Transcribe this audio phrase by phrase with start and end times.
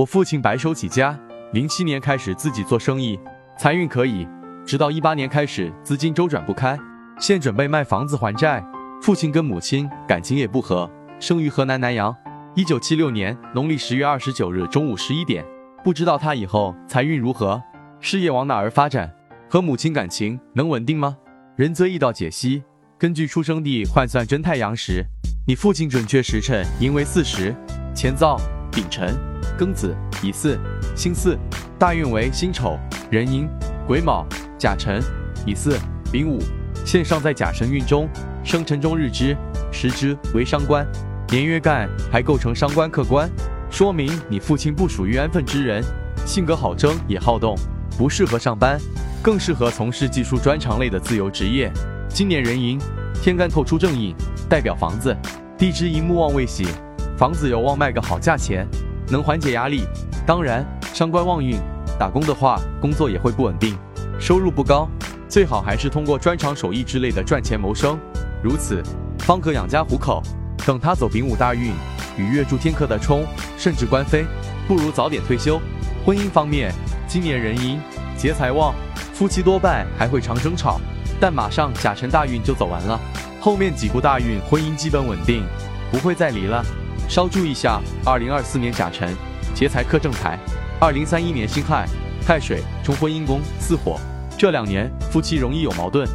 [0.00, 1.14] 我父亲白手起家，
[1.52, 3.20] 零七年开始自己做生意，
[3.58, 4.26] 财运可以，
[4.64, 6.74] 直到一八年开始资金周转不开，
[7.18, 8.64] 现准备卖房子还债。
[9.02, 10.90] 父亲跟母亲感情也不和，
[11.20, 12.16] 生于河南南阳。
[12.54, 15.44] 一九七六年农历十月二十九日中午十一点，
[15.84, 17.62] 不知道他以后财运如何，
[18.00, 19.12] 事业往哪儿发展，
[19.50, 21.14] 和母亲感情能稳定吗？
[21.56, 22.62] 仁泽易道解析：
[22.96, 25.04] 根据出生地换算真太阳时，
[25.46, 27.54] 你父亲准确时辰应为巳时、
[27.94, 28.40] 乾燥、
[28.72, 29.14] 丙辰、
[29.60, 30.58] 庚子、乙巳、
[30.96, 31.36] 辛巳，
[31.78, 32.78] 大运为辛丑、
[33.10, 33.46] 壬寅、
[33.86, 35.02] 癸卯、甲辰、
[35.44, 35.76] 乙巳、
[36.10, 36.38] 丙午。
[36.82, 38.08] 现上在甲辰运中，
[38.42, 39.36] 生辰中日支、
[39.70, 40.86] 时支为伤官，
[41.28, 43.28] 年月干还构成伤官克官，
[43.70, 45.84] 说明你父亲不属于安分之人，
[46.24, 47.54] 性格好争也好动，
[47.98, 48.80] 不适合上班，
[49.20, 51.70] 更适合从事技术专长类的自由职业。
[52.08, 52.78] 今年壬寅，
[53.22, 54.16] 天干透出正印，
[54.48, 55.14] 代表房子，
[55.58, 56.66] 地支寅木旺未喜，
[57.18, 58.66] 房子有望卖个好价钱，
[59.10, 59.84] 能缓解压力。
[60.26, 60.64] 当然，
[60.94, 61.58] 伤官旺运，
[61.98, 63.76] 打工的话，工作也会不稳定，
[64.18, 64.88] 收入不高。
[65.28, 67.98] 最好还是通过专长手艺之类的赚钱谋生，
[68.42, 68.82] 如此
[69.18, 70.22] 方可养家糊口。
[70.66, 71.72] 等他走丙午大运，
[72.18, 73.24] 与月柱天克的冲，
[73.56, 74.24] 甚至官非，
[74.68, 75.60] 不如早点退休。
[76.04, 76.72] 婚姻方面，
[77.08, 77.80] 今年壬寅
[78.16, 78.74] 劫财旺，
[79.12, 80.80] 夫妻多半还会常争吵，
[81.18, 83.00] 但马上甲辰大运就走完了，
[83.40, 85.44] 后面几步大运婚姻基本稳定，
[85.90, 86.64] 不会再离了。
[87.10, 89.12] 稍注意下，二零二四年甲辰
[89.52, 90.38] 劫财克正财，
[90.80, 91.84] 二零三一年辛亥
[92.24, 93.98] 亥水冲婚姻宫巳火。
[94.38, 96.08] 这两年夫妻容易有矛盾。